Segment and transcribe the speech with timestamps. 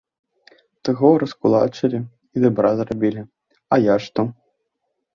[0.89, 3.21] Таго раскулачылі і добра зрабілі,
[3.73, 4.21] а я што?